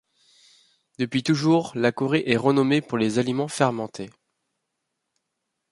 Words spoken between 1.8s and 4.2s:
Corée est renommée pour les aliments fermentés.